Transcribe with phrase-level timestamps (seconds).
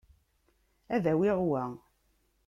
[0.95, 1.63] Ad awiɣ wa.